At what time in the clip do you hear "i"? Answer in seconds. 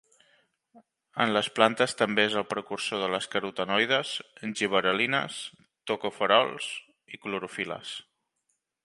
7.17-7.25